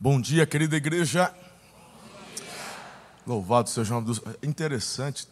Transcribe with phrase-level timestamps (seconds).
[0.00, 1.34] Bom dia, querida igreja.
[3.26, 5.26] Louvado seja o nome do É Interessante.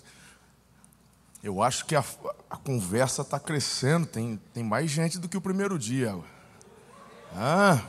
[1.40, 2.02] Eu acho que a,
[2.50, 4.06] a conversa está crescendo.
[4.06, 6.18] Tem, tem mais gente do que o primeiro dia.
[7.32, 7.80] Ah,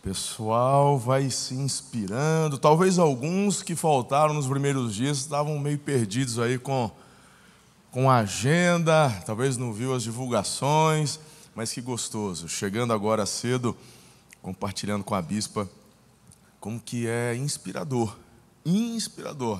[0.00, 2.56] pessoal vai se inspirando.
[2.56, 6.88] Talvez alguns que faltaram nos primeiros dias estavam meio perdidos aí com,
[7.90, 9.10] com a agenda.
[9.26, 11.18] Talvez não viu as divulgações.
[11.52, 12.48] Mas que gostoso.
[12.48, 13.76] Chegando agora cedo
[14.44, 15.66] compartilhando com a bispa
[16.60, 18.14] como que é inspirador,
[18.62, 19.58] inspirador.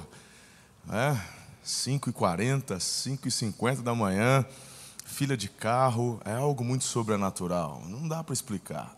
[0.85, 1.27] Né?
[1.65, 4.45] 5h40, 5h50 da manhã,
[5.07, 8.95] fila de carro, é algo muito sobrenatural, não dá para explicar.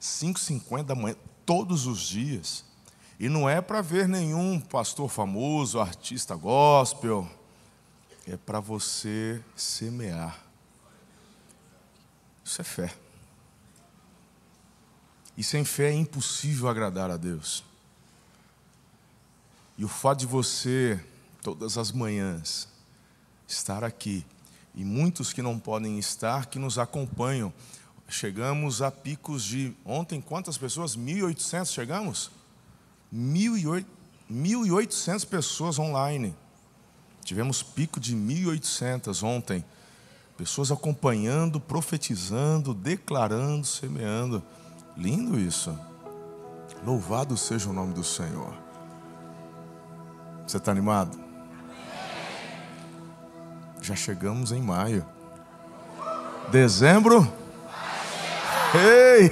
[0.00, 2.64] 5h50 da manhã, todos os dias,
[3.18, 7.28] e não é para ver nenhum pastor famoso, artista gospel,
[8.28, 10.44] é para você semear.
[12.44, 13.03] Isso é fé.
[15.36, 17.64] E sem fé é impossível agradar a Deus.
[19.76, 21.02] E o fato de você,
[21.42, 22.68] todas as manhãs,
[23.46, 24.24] estar aqui,
[24.74, 27.52] e muitos que não podem estar, que nos acompanham,
[28.08, 29.72] chegamos a picos de.
[29.84, 30.96] Ontem, quantas pessoas?
[30.96, 32.32] 1.800 chegamos?
[33.12, 36.34] 1.800 pessoas online.
[37.24, 39.64] Tivemos pico de 1.800 ontem.
[40.36, 44.42] Pessoas acompanhando, profetizando, declarando, semeando.
[44.96, 45.76] Lindo isso.
[46.84, 48.54] Louvado seja o nome do Senhor.
[50.46, 51.18] Você está animado?
[53.80, 55.04] Já chegamos em maio.
[56.50, 57.30] Dezembro?
[58.74, 59.30] Ei!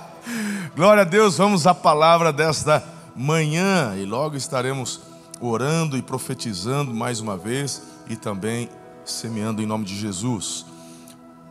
[0.74, 2.82] Glória a Deus, vamos à palavra desta
[3.14, 5.00] manhã e logo estaremos
[5.40, 8.68] orando e profetizando mais uma vez e também
[9.04, 10.66] semeando em nome de Jesus.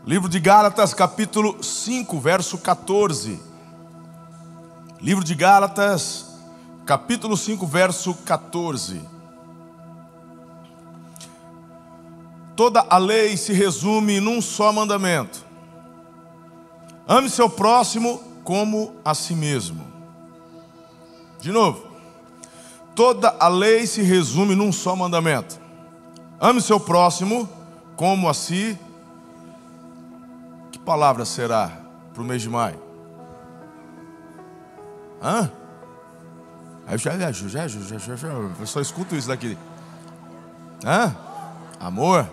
[0.04, 3.40] Livro de Gálatas, capítulo 5, verso 14.
[5.00, 6.26] Livro de Gálatas,
[6.88, 9.00] capítulo 5, verso 14.
[12.56, 15.46] Toda a lei se resume num só mandamento:
[17.08, 19.86] ame seu próximo como a si mesmo.
[21.40, 21.86] De novo,
[22.96, 25.60] toda a lei se resume num só mandamento:
[26.40, 27.48] ame seu próximo
[27.96, 28.91] como a si mesmo
[30.92, 31.70] palavra será
[32.14, 32.78] para o mês de maio?
[35.24, 35.50] Hã?
[36.86, 39.58] Aí já, já, já, já, já, já, eu só escuto isso daqui.
[40.86, 41.16] Hã?
[41.80, 42.30] Amor?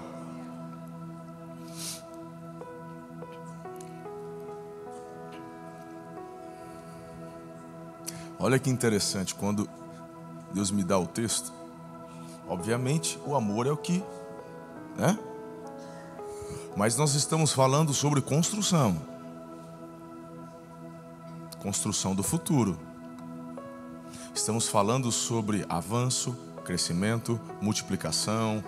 [8.40, 9.70] Olha que interessante, quando
[10.52, 11.52] Deus me dá o texto,
[12.48, 14.02] obviamente o amor é o que,
[14.96, 15.16] né?
[16.76, 18.96] Mas nós estamos falando sobre construção.
[21.60, 22.78] Construção do futuro.
[24.34, 28.62] Estamos falando sobre avanço, crescimento, multiplicação.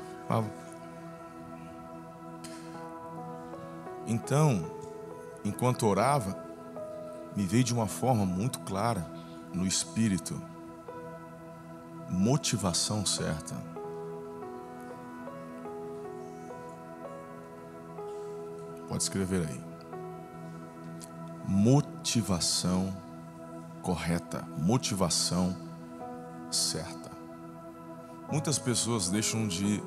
[4.07, 4.69] Então,
[5.45, 6.37] enquanto orava,
[7.37, 9.09] me veio de uma forma muito clara
[9.55, 10.41] no espírito
[12.11, 13.70] motivação certa.
[18.91, 19.61] Pode escrever aí.
[21.47, 22.93] Motivação
[23.83, 25.57] correta, motivação
[26.51, 27.09] certa.
[28.33, 29.81] Muitas pessoas deixam de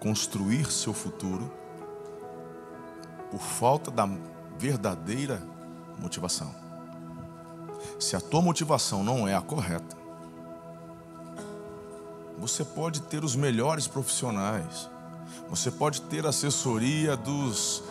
[0.00, 1.48] construir seu futuro
[3.30, 4.08] por falta da
[4.58, 5.40] verdadeira
[6.00, 6.52] motivação.
[8.00, 9.96] Se a tua motivação não é a correta,
[12.36, 14.90] você pode ter os melhores profissionais,
[15.48, 17.84] você pode ter assessoria dos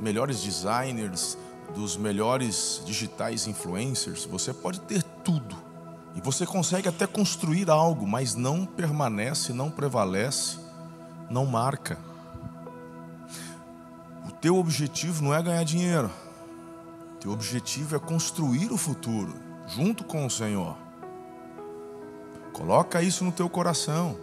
[0.00, 1.36] melhores designers,
[1.74, 5.56] dos melhores digitais influencers, você pode ter tudo.
[6.14, 10.58] E você consegue até construir algo, mas não permanece, não prevalece,
[11.28, 11.98] não marca.
[14.28, 16.10] O teu objetivo não é ganhar dinheiro.
[17.14, 19.34] O teu objetivo é construir o futuro
[19.66, 20.76] junto com o Senhor.
[22.52, 24.16] Coloca isso no teu coração.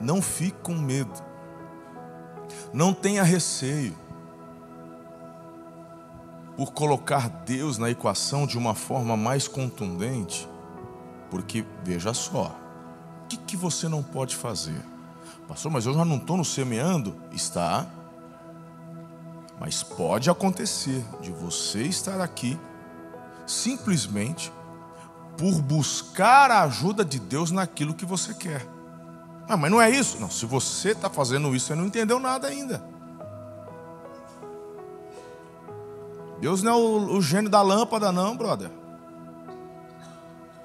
[0.00, 1.22] Não fique com medo.
[2.72, 3.96] Não tenha receio
[6.56, 10.48] por colocar Deus na equação de uma forma mais contundente,
[11.30, 12.54] porque veja só,
[13.24, 14.84] o que, que você não pode fazer?
[15.48, 17.16] Pastor, mas eu já não estou no semeando?
[17.32, 17.86] Está.
[19.58, 22.58] Mas pode acontecer de você estar aqui
[23.46, 24.52] simplesmente
[25.36, 28.66] por buscar a ajuda de Deus naquilo que você quer.
[29.50, 30.20] Ah, mas não é isso.
[30.20, 32.80] Não, se você está fazendo isso, você não entendeu nada ainda.
[36.38, 38.70] Deus não é o, o gênio da lâmpada, não, brother.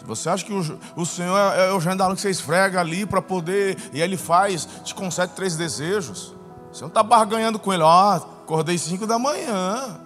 [0.06, 2.80] Você acha que o, o Senhor é, é o gênio da lâmpada que você esfrega
[2.80, 6.36] ali para poder, e Ele faz, te concede três desejos.
[6.72, 10.00] Você não está barganhando com Ele, ó, acordei cinco da manhã,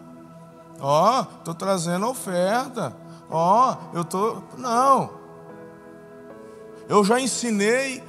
[0.80, 2.96] ó, estou trazendo oferta,
[3.30, 4.42] ó, eu estou.
[4.58, 5.20] Não.
[6.88, 8.02] Eu já ensinei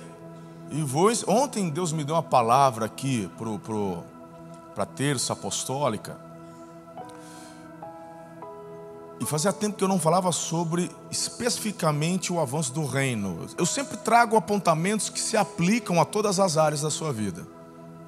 [0.70, 1.10] e vou.
[1.26, 4.04] Ontem Deus me deu uma palavra aqui para pro, pro,
[4.76, 6.16] a terça apostólica.
[9.20, 13.46] E fazia tempo que eu não falava sobre especificamente o avanço do reino.
[13.58, 17.46] Eu sempre trago apontamentos que se aplicam a todas as áreas da sua vida.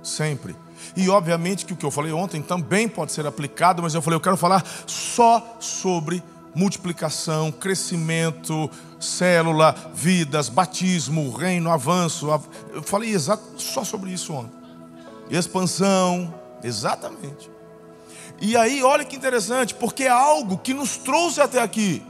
[0.03, 0.57] Sempre.
[0.97, 4.17] E obviamente que o que eu falei ontem também pode ser aplicado, mas eu falei,
[4.17, 6.23] eu quero falar só sobre
[6.55, 8.71] multiplicação, crescimento,
[9.03, 12.29] célula, vidas, batismo, reino, avanço.
[12.73, 14.53] Eu falei exato, só sobre isso ontem.
[15.31, 16.33] Expansão,
[16.63, 17.51] exatamente.
[18.41, 22.03] E aí, olha que interessante, porque é algo que nos trouxe até aqui.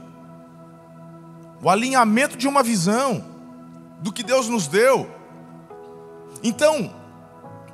[1.61, 3.23] O alinhamento de uma visão
[3.99, 5.09] do que Deus nos deu.
[6.43, 6.93] Então,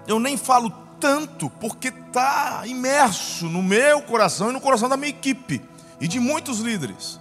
[0.07, 5.09] eu nem falo tanto porque está imerso no meu coração e no coração da minha
[5.09, 5.61] equipe
[5.99, 7.18] e de muitos líderes.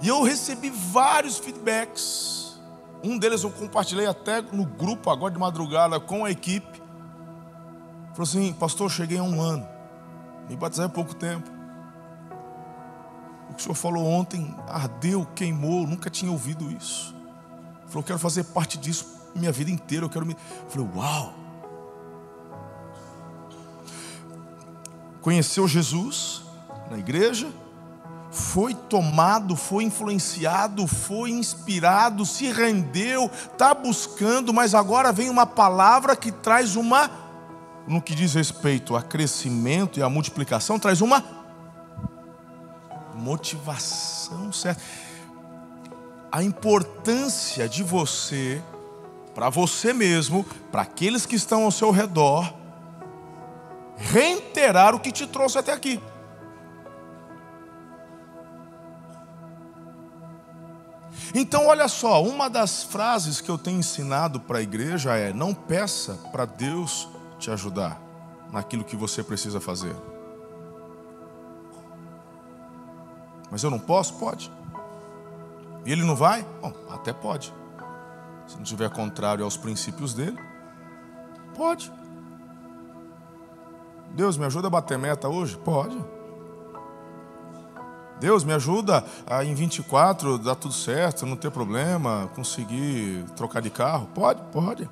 [0.00, 2.60] E eu recebi vários feedbacks.
[3.02, 6.82] Um deles eu compartilhei até no grupo agora de madrugada com a equipe.
[8.10, 9.66] Falou assim, pastor, cheguei há um ano.
[10.48, 11.50] Me batizei há pouco tempo.
[13.50, 17.14] O que o senhor falou ontem ardeu, queimou, nunca tinha ouvido isso.
[17.86, 20.04] Falou, quero fazer parte disso minha vida inteira.
[20.04, 20.36] Eu quero me.
[20.68, 21.34] Falei, uau!
[25.20, 26.42] Conheceu Jesus
[26.90, 27.50] na igreja,
[28.36, 36.14] foi tomado, foi influenciado, foi inspirado, se rendeu, está buscando, mas agora vem uma palavra
[36.14, 37.10] que traz uma,
[37.88, 41.24] no que diz respeito a crescimento e a multiplicação, traz uma
[43.14, 44.82] motivação certa.
[46.30, 48.62] A importância de você,
[49.34, 52.52] para você mesmo, para aqueles que estão ao seu redor,
[53.96, 56.02] reiterar o que te trouxe até aqui.
[61.38, 65.52] Então, olha só, uma das frases que eu tenho ensinado para a igreja é: não
[65.52, 67.06] peça para Deus
[67.38, 68.00] te ajudar
[68.50, 69.94] naquilo que você precisa fazer.
[73.50, 74.14] Mas eu não posso?
[74.14, 74.50] Pode.
[75.84, 76.42] E ele não vai?
[76.62, 77.52] Bom, até pode.
[78.46, 80.38] Se não tiver contrário aos princípios dele,
[81.54, 81.92] pode.
[84.12, 85.54] Deus, me ajuda a bater meta hoje?
[85.58, 86.02] Pode.
[88.18, 93.68] Deus, me ajuda a em 24 dar tudo certo, não ter problema, conseguir trocar de
[93.68, 94.08] carro?
[94.14, 94.88] Pode, pode.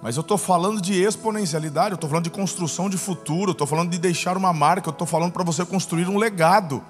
[0.00, 3.66] Mas eu estou falando de exponencialidade, eu estou falando de construção de futuro, eu estou
[3.66, 6.84] falando de deixar uma marca, eu estou falando para você construir um legado.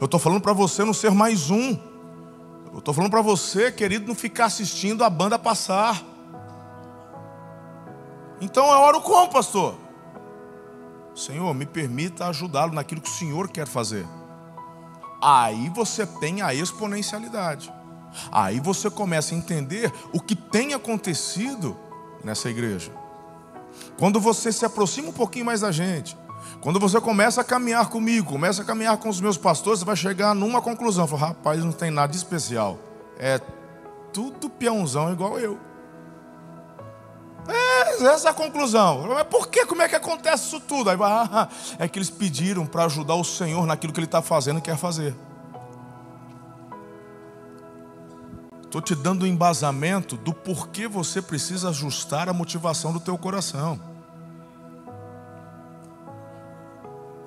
[0.00, 1.76] Eu estou falando para você não ser mais um.
[2.72, 6.02] Eu estou falando para você, querido, não ficar assistindo a banda passar.
[8.40, 9.74] Então é hora como, pastor?
[11.14, 14.06] Senhor, me permita ajudá-lo naquilo que o Senhor quer fazer
[15.22, 17.72] aí você tem a exponencialidade.
[18.32, 21.76] Aí você começa a entender o que tem acontecido
[22.24, 22.92] nessa igreja.
[23.98, 26.16] Quando você se aproxima um pouquinho mais da gente,
[26.60, 29.96] quando você começa a caminhar comigo, começa a caminhar com os meus pastores, você vai
[29.96, 32.78] chegar numa conclusão: fala, rapaz, não tem nada de especial.
[33.18, 33.40] É
[34.12, 35.58] tudo peãozão igual eu.
[37.50, 39.06] É, essa é a conclusão.
[39.08, 39.66] Mas por que?
[39.66, 40.90] Como é que acontece isso tudo?
[40.90, 44.58] Aí ah, é que eles pediram para ajudar o Senhor naquilo que Ele está fazendo
[44.58, 45.14] e quer fazer.
[48.62, 53.80] Estou te dando um embasamento do porquê você precisa ajustar a motivação do teu coração.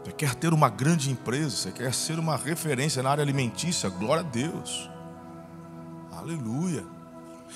[0.03, 4.21] Você quer ter uma grande empresa, você quer ser uma referência na área alimentícia, glória
[4.21, 4.89] a Deus.
[6.15, 6.92] Aleluia.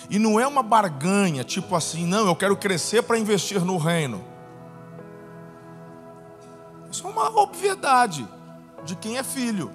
[0.10, 4.24] E não é uma barganha, tipo assim, não, eu quero crescer para investir no reino.
[6.92, 8.28] Isso é uma obviedade
[8.84, 9.72] de quem é filho.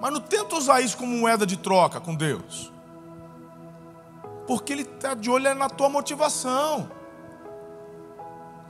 [0.00, 2.72] Mas não tenta usar isso como moeda de troca com Deus.
[4.46, 6.90] Porque Ele está de olho na tua motivação.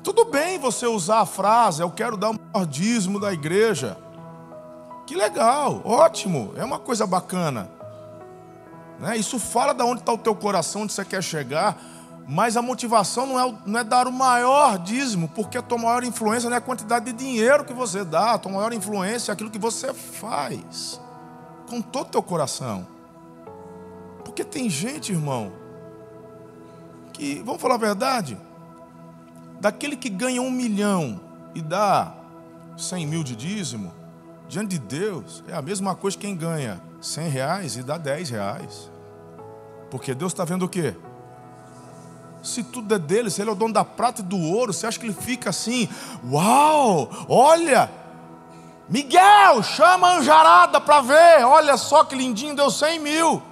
[0.02, 3.96] Tudo bem você usar a frase, eu quero dar o maior da igreja.
[5.06, 7.77] Que legal, ótimo, é uma coisa bacana.
[8.98, 9.16] Né?
[9.16, 11.80] Isso fala de onde está o teu coração, onde você quer chegar.
[12.26, 16.04] Mas a motivação não é, não é dar o maior dízimo, porque a tua maior
[16.04, 19.32] influência não é a quantidade de dinheiro que você dá, a tua maior influência é
[19.32, 21.00] aquilo que você faz,
[21.66, 22.86] com todo o teu coração.
[24.26, 25.52] Porque tem gente, irmão,
[27.14, 28.38] que, vamos falar a verdade,
[29.58, 31.18] daquele que ganha um milhão
[31.54, 32.12] e dá
[32.76, 33.90] 100 mil de dízimo,
[34.46, 38.30] diante de Deus, é a mesma coisa que quem ganha 100 reais e dá 10
[38.30, 38.90] reais.
[39.90, 40.94] Porque Deus está vendo o quê?
[42.42, 44.86] Se tudo é dele, se ele é o dono da prata e do ouro, você
[44.86, 45.88] acha que ele fica assim,
[46.30, 47.90] uau, olha,
[48.88, 53.42] Miguel, chama a anjarada para ver, olha só que lindinho, deu 100 mil.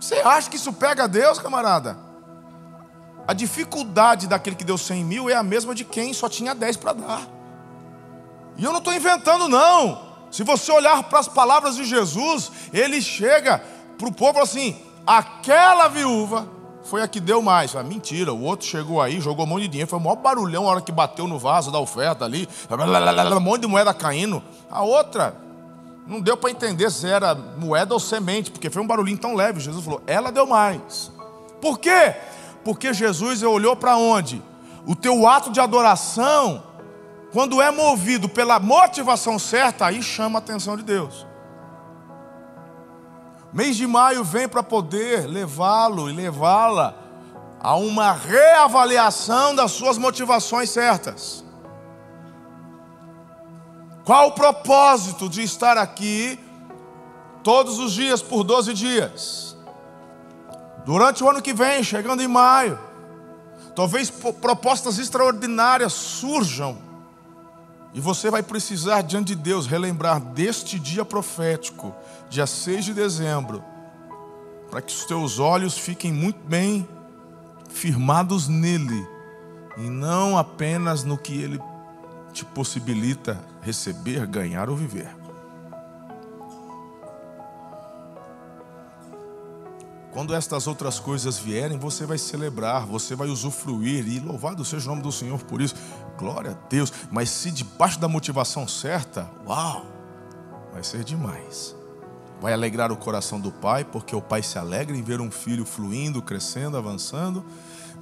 [0.00, 1.98] Você acha que isso pega a Deus, camarada?
[3.26, 6.76] A dificuldade daquele que deu 100 mil é a mesma de quem só tinha 10
[6.78, 7.22] para dar.
[8.56, 10.07] E eu não estou inventando, não.
[10.30, 13.62] Se você olhar para as palavras de Jesus, ele chega
[13.96, 16.48] para o povo assim: aquela viúva
[16.84, 17.74] foi a que deu mais.
[17.76, 20.66] Ah, mentira, o outro chegou aí, jogou um monte de dinheiro, foi o maior barulhão
[20.66, 24.42] a hora que bateu no vaso da oferta ali, um monte de moeda caindo.
[24.70, 25.36] A outra,
[26.06, 29.60] não deu para entender se era moeda ou semente, porque foi um barulhinho tão leve.
[29.60, 31.12] Jesus falou, ela deu mais.
[31.60, 32.14] Por quê?
[32.64, 34.42] Porque Jesus olhou para onde?
[34.86, 36.62] O teu ato de adoração,
[37.32, 41.26] quando é movido pela motivação certa, aí chama a atenção de Deus.
[43.52, 46.94] Mês de maio vem para poder levá-lo e levá-la
[47.60, 51.44] a uma reavaliação das suas motivações certas.
[54.04, 56.38] Qual o propósito de estar aqui
[57.42, 59.56] todos os dias por 12 dias?
[60.86, 62.78] Durante o ano que vem, chegando em maio,
[63.74, 66.87] talvez propostas extraordinárias surjam
[67.98, 71.92] e você vai precisar, diante de Deus, relembrar deste dia profético,
[72.30, 73.60] dia 6 de dezembro,
[74.70, 76.88] para que os teus olhos fiquem muito bem
[77.68, 79.04] firmados nele,
[79.76, 81.58] e não apenas no que ele
[82.32, 85.12] te possibilita receber, ganhar ou viver.
[90.18, 94.88] Quando estas outras coisas vierem, você vai celebrar, você vai usufruir, e louvado seja o
[94.88, 95.76] nome do Senhor por isso.
[96.18, 96.92] Glória a Deus.
[97.08, 99.86] Mas se debaixo da motivação certa, uau,
[100.72, 101.72] vai ser demais.
[102.40, 105.64] Vai alegrar o coração do pai, porque o pai se alegra em ver um filho
[105.64, 107.44] fluindo, crescendo, avançando,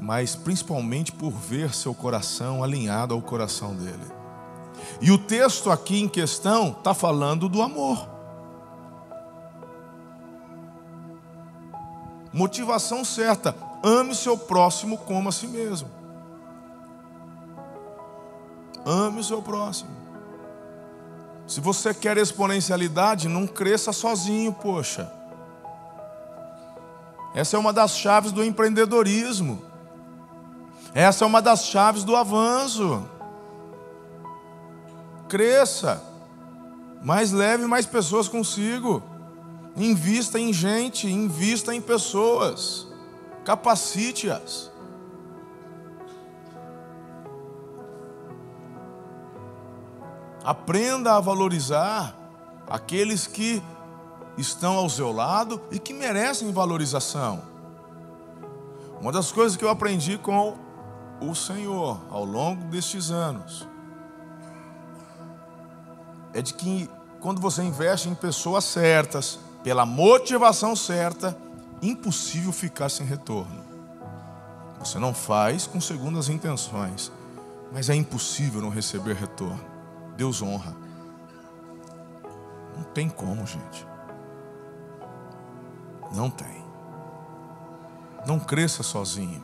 [0.01, 4.07] mas principalmente por ver seu coração alinhado ao coração dele.
[5.03, 8.16] E o texto aqui em questão está falando do amor.
[12.37, 15.89] Motivação certa: ame seu próximo como a si mesmo.
[18.85, 19.89] Ame o seu próximo.
[21.47, 25.11] Se você quer exponencialidade, não cresça sozinho, poxa.
[27.35, 29.63] Essa é uma das chaves do empreendedorismo.
[30.93, 33.03] Essa é uma das chaves do avanço.
[35.27, 36.03] Cresça,
[37.03, 39.03] mas leve mais pessoas consigo.
[39.77, 42.87] Invista em gente, invista em pessoas.
[43.45, 44.71] Capacite-as.
[50.43, 52.17] Aprenda a valorizar
[52.69, 53.63] aqueles que
[54.39, 57.43] estão ao seu lado e que merecem valorização.
[59.01, 60.57] Uma das coisas que eu aprendi com
[61.21, 63.67] o Senhor ao longo destes anos
[66.33, 66.89] é de que
[67.21, 71.37] quando você investe em pessoas certas, pela motivação certa,
[71.83, 73.65] impossível ficar sem retorno.
[74.79, 77.11] Você não faz com segundas intenções,
[77.73, 79.59] mas é impossível não receber retorno.
[80.17, 80.73] Deus honra.
[82.77, 83.85] Não tem como, gente.
[86.15, 86.65] Não tem.
[88.25, 89.43] Não cresça sozinho.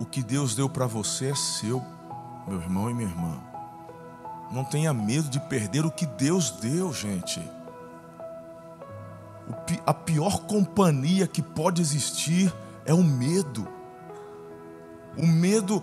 [0.00, 1.80] O que Deus deu para você é seu,
[2.48, 3.51] meu irmão e minha irmã.
[4.52, 7.40] Não tenha medo de perder o que Deus deu, gente.
[9.86, 12.52] A pior companhia que pode existir
[12.84, 13.66] é o medo.
[15.16, 15.82] O medo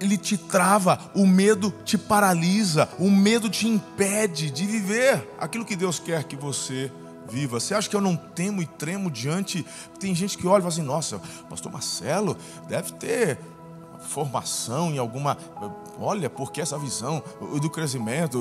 [0.00, 5.74] ele te trava, o medo te paralisa, o medo te impede de viver aquilo que
[5.74, 6.92] Deus quer que você
[7.28, 7.58] viva.
[7.58, 9.64] Você acha que eu não temo e tremo diante?
[9.98, 12.36] Tem gente que olha e fala assim: nossa, pastor Marcelo
[12.68, 13.38] deve ter
[14.00, 15.36] formação em alguma.
[15.98, 17.22] Olha, porque essa visão
[17.60, 18.38] do crescimento.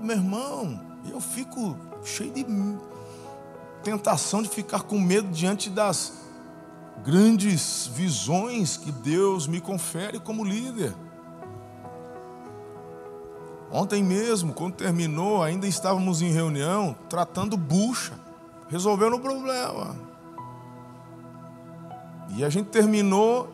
[0.00, 0.80] Meu irmão,
[1.10, 2.46] eu fico cheio de
[3.82, 6.12] tentação de ficar com medo diante das
[7.04, 10.94] grandes visões que Deus me confere como líder.
[13.70, 18.12] Ontem mesmo, quando terminou, ainda estávamos em reunião tratando bucha,
[18.68, 19.96] resolvendo o problema.
[22.36, 23.51] E a gente terminou,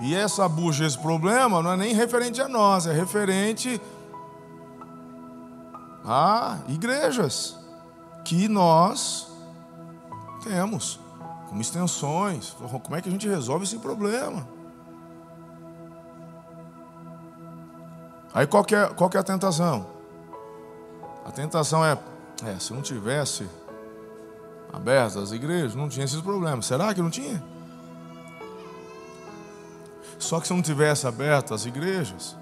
[0.00, 3.80] e essa bucha, esse problema, não é nem referente a nós, é referente
[6.04, 7.56] a igrejas
[8.24, 9.28] que nós
[10.42, 10.98] temos
[11.48, 12.56] como extensões.
[12.82, 14.46] Como é que a gente resolve esse problema?
[18.34, 19.86] Aí qual que é, qual que é a tentação?
[21.24, 21.98] A tentação é,
[22.44, 23.46] é, se não tivesse
[24.72, 26.66] abertas as igrejas, não tinha esses problemas.
[26.66, 27.42] Será que não tinha?
[30.22, 32.36] Só que se não tivesse aberto as igrejas,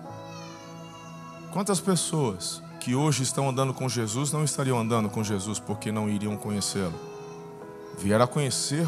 [1.50, 6.06] quantas pessoas que hoje estão andando com Jesus não estariam andando com Jesus porque não
[6.06, 6.92] iriam conhecê-lo?
[7.98, 8.86] Vieram a conhecer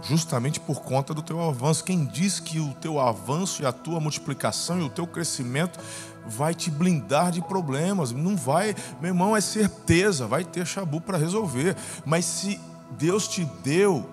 [0.00, 1.82] justamente por conta do teu avanço.
[1.82, 5.80] Quem diz que o teu avanço e a tua multiplicação e o teu crescimento
[6.24, 8.12] vai te blindar de problemas?
[8.12, 11.76] Não vai, meu irmão, é certeza, vai ter chabu para resolver.
[12.06, 12.60] Mas se
[12.92, 14.08] Deus te deu,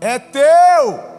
[0.00, 1.11] é teu.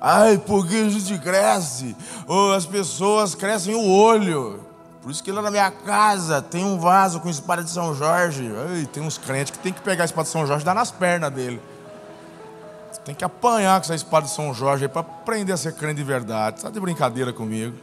[0.00, 4.64] Ai, porque a gente cresce, ou as pessoas crescem o olho.
[5.02, 8.50] Por isso que lá na minha casa tem um vaso com espada de São Jorge.
[8.68, 10.74] Ai, tem uns crentes que tem que pegar a espada de São Jorge e dar
[10.74, 11.60] nas pernas dele.
[13.04, 16.04] Tem que apanhar com essa espada de São Jorge para aprender a ser crente de
[16.04, 16.58] verdade.
[16.58, 17.74] Está de brincadeira comigo?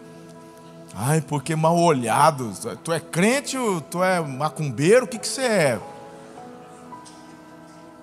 [0.93, 2.53] Ai, porque mal olhado.
[2.83, 5.05] Tu é crente ou tu é macumbeiro?
[5.05, 5.79] O que, que você é?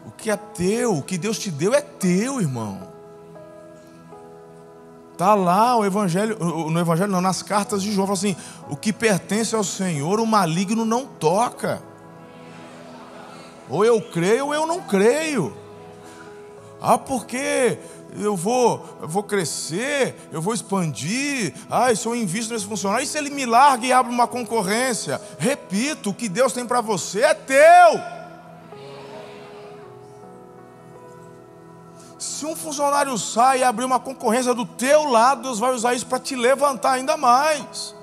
[0.04, 2.91] O que é teu, o que Deus te deu é teu, irmão.
[5.22, 6.36] Está lá o evangelho,
[6.68, 8.34] no evangelho não, nas cartas de João, fala assim:
[8.68, 11.80] o que pertence ao Senhor, o maligno não toca.
[13.70, 15.56] Ou eu creio ou eu não creio.
[16.80, 17.78] Ah, porque
[18.18, 21.54] eu vou, eu vou crescer, eu vou expandir.
[21.70, 25.20] Ah, se eu invisto nesse funcionário, e se ele me larga e abre uma concorrência?
[25.38, 28.21] Repito, o que Deus tem para você é teu.
[32.42, 36.06] Se um funcionário sai e abrir uma concorrência do teu lado, Deus vai usar isso
[36.06, 37.94] para te levantar ainda mais.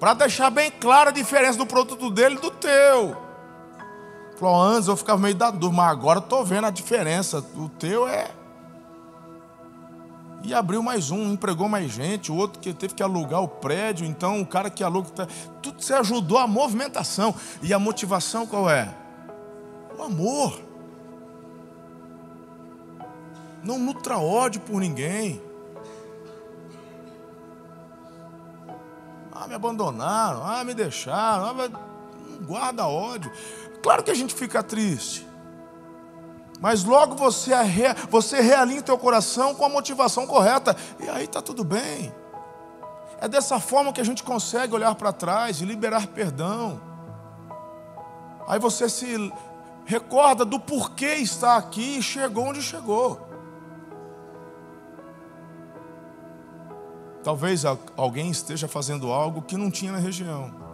[0.00, 3.16] Para deixar bem clara a diferença do produto dele e do teu.
[4.36, 7.38] Falou, antes eu ficava meio da dúvida, mas agora estou vendo a diferença.
[7.54, 8.28] O teu é.
[10.42, 14.04] E abriu mais um, empregou mais gente, o outro que teve que alugar o prédio,
[14.04, 15.10] então o cara que aluga.
[15.10, 15.28] Tá,
[15.62, 17.32] tudo você ajudou a movimentação.
[17.62, 18.92] E a motivação qual é?
[19.96, 20.67] O amor.
[23.62, 25.42] Não nutra ódio por ninguém.
[29.32, 33.30] Ah, me abandonaram, ah, me deixaram, ah, não guarda ódio.
[33.82, 35.26] Claro que a gente fica triste.
[36.60, 37.52] Mas logo você,
[38.10, 40.76] você realinha o teu coração com a motivação correta.
[40.98, 42.12] E aí está tudo bem.
[43.20, 46.80] É dessa forma que a gente consegue olhar para trás e liberar perdão.
[48.46, 49.32] Aí você se
[49.84, 53.27] recorda do porquê está aqui e chegou onde chegou.
[57.22, 57.64] Talvez
[57.96, 60.68] alguém esteja fazendo algo que não tinha na região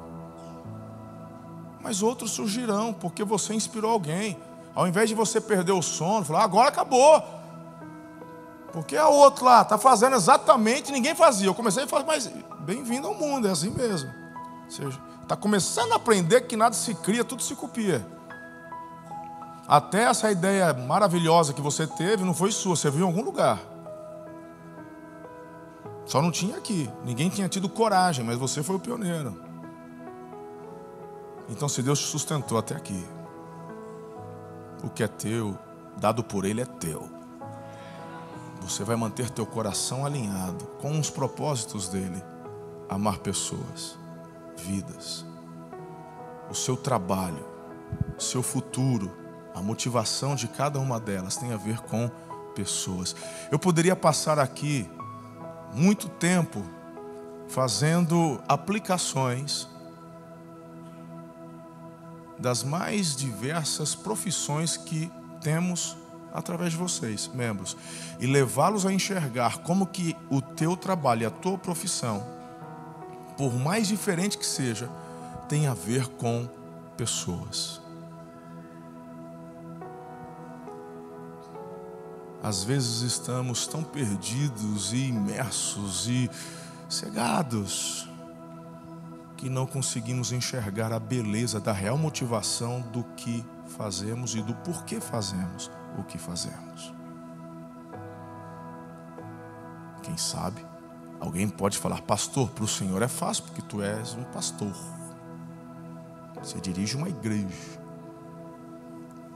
[1.84, 4.38] mas outros surgirão, porque você inspirou alguém.
[4.74, 7.22] Ao invés de você perder o sono, falar, agora acabou.
[8.72, 11.46] Porque a outro lá está fazendo exatamente, ninguém fazia.
[11.46, 14.10] Eu comecei a falar, mas bem-vindo ao mundo, é assim mesmo.
[14.64, 18.04] Ou seja, está começando a aprender que nada se cria, tudo se copia.
[19.68, 23.60] Até essa ideia maravilhosa que você teve não foi sua, você viu em algum lugar.
[26.06, 26.90] Só não tinha aqui.
[27.04, 29.40] Ninguém tinha tido coragem, mas você foi o pioneiro.
[31.48, 33.04] Então, se Deus te sustentou até aqui,
[34.82, 35.58] o que é teu,
[35.96, 37.08] dado por Ele, é teu.
[38.62, 42.22] Você vai manter teu coração alinhado com os propósitos dele,
[42.88, 43.98] amar pessoas,
[44.56, 45.24] vidas,
[46.50, 47.44] o seu trabalho,
[48.16, 49.10] o seu futuro,
[49.54, 52.10] a motivação de cada uma delas tem a ver com
[52.54, 53.14] pessoas.
[53.52, 54.88] Eu poderia passar aqui
[55.74, 56.64] muito tempo
[57.48, 59.68] fazendo aplicações
[62.38, 65.10] das mais diversas profissões que
[65.40, 65.96] temos
[66.32, 67.76] através de vocês, membros,
[68.18, 72.26] e levá-los a enxergar como que o teu trabalho e a tua profissão,
[73.36, 74.88] por mais diferente que seja,
[75.48, 76.48] tem a ver com
[76.96, 77.83] pessoas.
[82.44, 86.30] Às vezes estamos tão perdidos e imersos e
[86.90, 88.06] cegados
[89.34, 93.42] que não conseguimos enxergar a beleza da real motivação do que
[93.78, 96.92] fazemos e do porquê fazemos o que fazemos.
[100.02, 100.62] Quem sabe,
[101.18, 104.76] alguém pode falar, pastor, para o Senhor é fácil, porque tu és um pastor.
[106.42, 107.80] Você dirige uma igreja.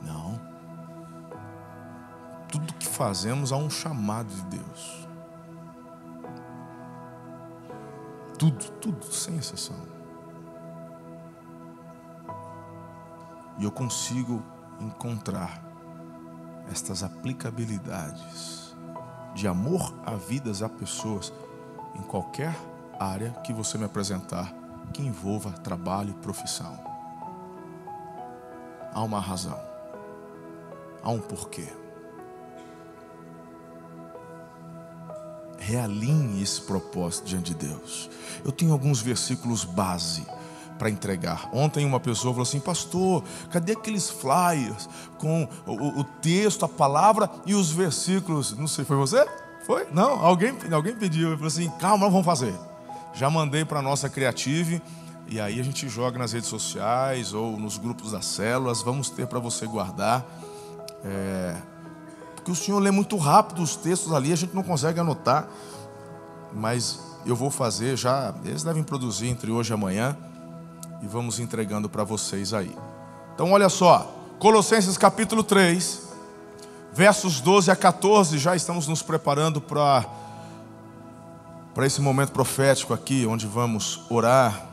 [0.03, 0.48] Não.
[2.99, 5.09] Fazemos há um chamado de Deus.
[8.37, 9.77] Tudo, tudo, sem exceção.
[13.57, 14.43] E eu consigo
[14.81, 15.63] encontrar
[16.73, 18.77] estas aplicabilidades
[19.33, 21.33] de amor a vidas, a pessoas,
[21.95, 22.53] em qualquer
[22.99, 24.53] área que você me apresentar
[24.93, 26.77] que envolva trabalho e profissão.
[28.93, 29.61] Há uma razão,
[31.01, 31.69] há um porquê.
[35.69, 38.09] Realinhe esse propósito diante de Deus.
[38.43, 40.27] Eu tenho alguns versículos base
[40.79, 41.51] para entregar.
[41.53, 47.29] Ontem uma pessoa falou assim: Pastor, cadê aqueles flyers com o, o, texto, a palavra
[47.45, 48.57] e os versículos?
[48.57, 49.29] Não sei, foi você?
[49.67, 49.87] Foi?
[49.93, 50.25] Não?
[50.25, 51.33] Alguém, alguém pediu.
[51.33, 52.55] Eu falei assim: Calma, vamos fazer.
[53.13, 54.81] Já mandei para a nossa Creative.
[55.27, 58.81] E aí a gente joga nas redes sociais ou nos grupos das células.
[58.81, 60.25] Vamos ter para você guardar.
[61.05, 61.55] É,
[62.49, 65.47] porque o senhor lê muito rápido os textos ali, a gente não consegue anotar.
[66.55, 68.35] Mas eu vou fazer já.
[68.43, 70.17] Eles devem produzir entre hoje e amanhã
[71.03, 72.75] e vamos entregando para vocês aí.
[73.35, 76.03] Então, olha só, Colossenses capítulo 3,
[76.93, 80.07] versos 12 a 14, já estamos nos preparando para
[81.75, 84.67] para esse momento profético aqui, onde vamos orar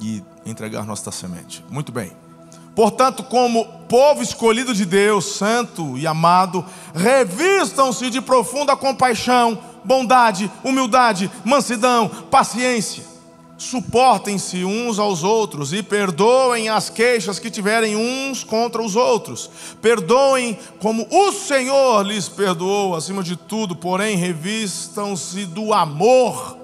[0.00, 1.62] e entregar nossa semente.
[1.68, 2.27] Muito bem.
[2.74, 11.30] Portanto, como povo escolhido de Deus, santo e amado, revistam-se de profunda compaixão, bondade, humildade,
[11.44, 13.18] mansidão, paciência
[13.58, 19.50] Suportem-se uns aos outros e perdoem as queixas que tiverem uns contra os outros.
[19.82, 26.56] Perdoem como o Senhor lhes perdoou, acima de tudo, porém, revistam-se do amor,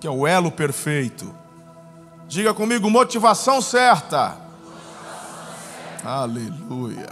[0.00, 1.32] que é o elo perfeito.
[2.26, 4.41] Diga comigo, motivação certa.
[6.04, 7.10] Aleluia.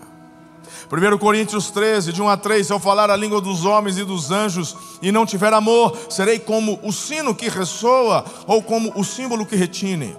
[0.90, 4.04] 1 Coríntios 13, de 1 a 3, se eu falar a língua dos homens e
[4.04, 9.04] dos anjos e não tiver amor, serei como o sino que ressoa ou como o
[9.04, 10.16] símbolo que retine.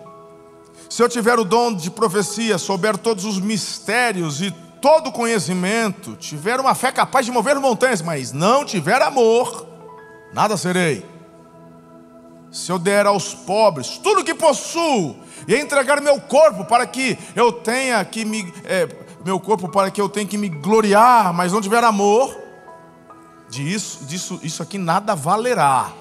[0.90, 6.60] Se eu tiver o dom de profecia, souber todos os mistérios e todo conhecimento, tiver
[6.60, 9.66] uma fé capaz de mover montanhas, mas não tiver amor,
[10.34, 11.11] nada serei.
[12.52, 15.16] Se eu der aos pobres tudo que possuo
[15.48, 18.88] e entregar meu corpo para que eu tenha que me é,
[19.24, 22.36] meu corpo para que eu tenha que me gloriar, mas não tiver amor,
[23.50, 25.94] disso, disso, isso aqui nada valerá.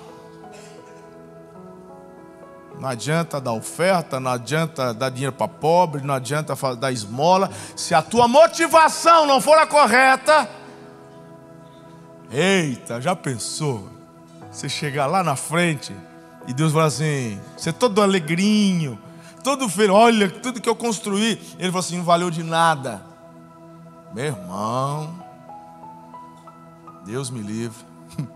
[2.80, 7.50] Não adianta dar oferta, não adianta dar dinheiro para pobre, não adianta dar esmola.
[7.76, 10.48] Se a tua motivação não for a correta,
[12.32, 13.86] eita, já pensou?
[14.50, 15.94] Você chegar lá na frente
[16.46, 18.98] e Deus fala assim: você é todo alegrinho,
[19.42, 21.40] todo feliz, olha tudo que eu construí.
[21.58, 23.02] Ele falou assim: não valeu de nada.
[24.12, 25.22] Meu irmão,
[27.04, 27.84] Deus me livre.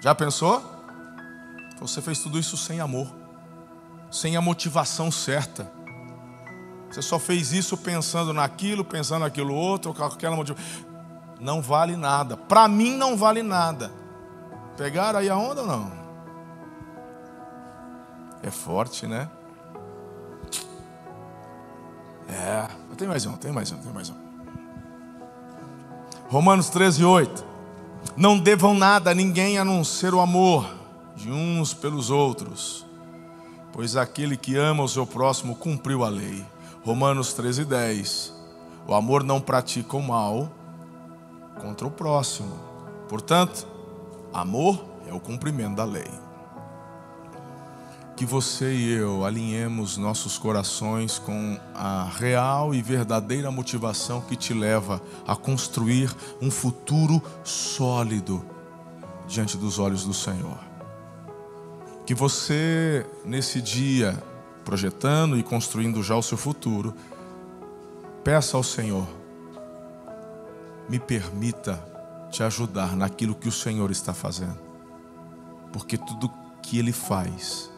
[0.00, 0.62] Já pensou?
[1.80, 3.08] Você fez tudo isso sem amor,
[4.10, 5.70] sem a motivação certa.
[6.88, 10.64] Você só fez isso pensando naquilo, pensando naquilo outro, com aquela motivação.
[11.40, 12.36] Não vale nada.
[12.36, 13.90] Para mim não vale nada.
[14.76, 16.01] Pegaram aí a onda ou não?
[18.52, 19.30] É forte, né?
[22.28, 22.68] É.
[22.98, 24.14] Tem mais um, tem mais um, tem mais um.
[26.28, 27.46] Romanos 13, 8.
[28.14, 30.70] Não devam nada a ninguém a não ser o amor
[31.16, 32.84] de uns pelos outros,
[33.72, 36.44] pois aquele que ama o seu próximo cumpriu a lei.
[36.84, 38.34] Romanos 13, 10.
[38.86, 40.52] O amor não pratica o mal
[41.58, 42.52] contra o próximo.
[43.08, 43.66] Portanto,
[44.30, 46.31] amor é o cumprimento da lei
[48.22, 54.54] que você e eu alinhemos nossos corações com a real e verdadeira motivação que te
[54.54, 56.08] leva a construir
[56.40, 58.40] um futuro sólido
[59.26, 60.56] diante dos olhos do Senhor.
[62.06, 64.16] Que você, nesse dia,
[64.64, 66.94] projetando e construindo já o seu futuro,
[68.22, 69.08] peça ao Senhor,
[70.88, 71.84] me permita
[72.30, 74.60] te ajudar naquilo que o Senhor está fazendo,
[75.72, 76.30] porque tudo
[76.62, 77.71] que Ele faz,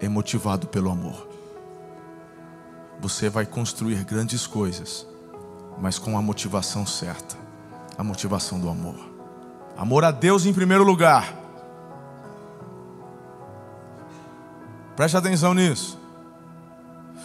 [0.00, 1.28] é motivado pelo amor.
[3.00, 5.06] Você vai construir grandes coisas,
[5.78, 7.46] mas com a motivação certa
[7.98, 8.94] a motivação do amor.
[9.76, 11.34] Amor a Deus em primeiro lugar.
[14.94, 15.98] Preste atenção nisso.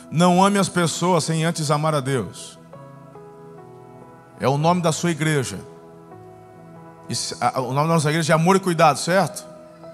[0.09, 2.59] Não ame as pessoas sem antes amar a Deus.
[4.39, 5.59] É o nome da sua igreja.
[7.55, 9.45] O nome da nossa igreja é amor e cuidado, certo?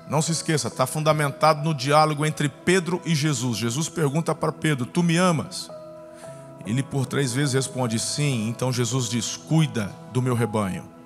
[0.09, 3.57] Não se esqueça, está fundamentado no diálogo entre Pedro e Jesus.
[3.57, 5.69] Jesus pergunta para Pedro: Tu me amas?
[6.65, 8.47] Ele por três vezes responde: Sim.
[8.47, 10.97] Então Jesus diz: Cuida do meu rebanho.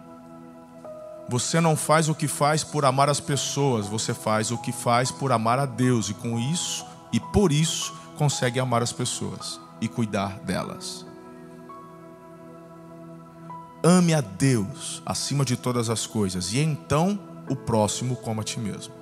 [1.30, 5.12] Você não faz o que faz por amar as pessoas, você faz o que faz
[5.12, 9.88] por amar a Deus e com isso e por isso consegue amar as pessoas e
[9.88, 11.06] cuidar delas.
[13.84, 17.18] Ame a Deus acima de todas as coisas e então
[17.50, 19.01] o próximo como a ti mesmo.